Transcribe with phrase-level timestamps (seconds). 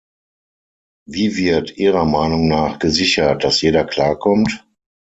[1.07, 4.65] Wie wird Ihrer Meinung nach gesichert, dass jeder klarkommt?